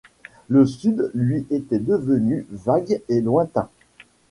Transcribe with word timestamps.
Le 0.47 0.65
Sud 0.65 1.11
lui 1.13 1.45
était 1.51 1.77
devenu 1.77 2.47
vague 2.49 3.03
et 3.07 3.21
lointain. 3.21 3.69